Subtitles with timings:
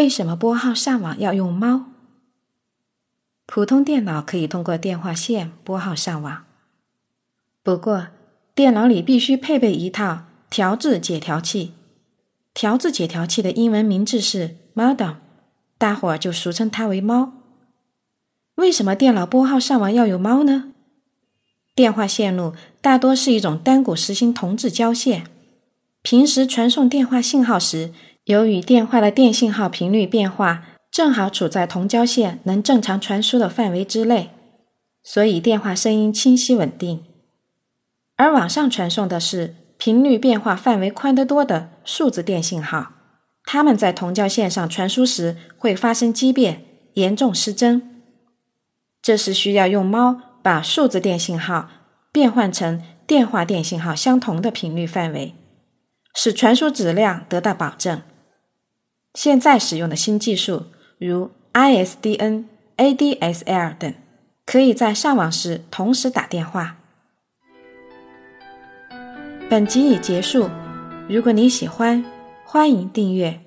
[0.00, 1.90] 为什么拨号上网要用猫？
[3.44, 6.46] 普通电脑可以通过电话线拨号上网，
[7.62, 8.06] 不过
[8.54, 11.74] 电脑里必须配备一套调制解调器。
[12.54, 15.16] 调制解调器的英文名字是 modem，
[15.76, 17.34] 大伙儿就俗称它为猫。
[18.54, 20.72] 为什么电脑拨号上网要有猫呢？
[21.74, 25.26] 电话线路大多是一种单股实心铜质胶线，
[26.00, 27.92] 平时传送电话信号时，
[28.24, 30.64] 由于电话的电信号频率变化。
[30.90, 34.30] 正好处在同交线能正常传输的范围之内，
[35.04, 37.04] 所以电话声音清晰稳定。
[38.16, 42.92] 而网上传送的是频率变化范围宽得多的数字电信号，
[43.44, 46.64] 它们在同交线上传输时会发生畸变，
[46.94, 48.02] 严重失真。
[49.00, 51.68] 这时需要用猫把数字电信号
[52.10, 55.36] 变换成电话电信号相同的频率范围，
[56.16, 58.02] 使传输质量得到保证。
[59.14, 60.66] 现在使用的新技术。
[60.98, 62.44] 如 ISDN、
[62.76, 63.94] ADSL 等，
[64.44, 66.76] 可以在上网时同时打电话。
[69.48, 70.48] 本集已结束，
[71.08, 72.04] 如果你喜欢，
[72.44, 73.40] 欢迎订阅。